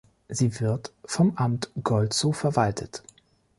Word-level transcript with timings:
Sie 0.29 0.59
wird 0.59 0.93
vom 1.05 1.33
Amt 1.37 1.69
Golzow 1.83 2.33
verwaltet. 2.35 3.03